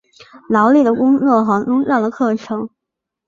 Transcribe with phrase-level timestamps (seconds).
[0.49, 2.67] 劳力的工作和宗教的课程。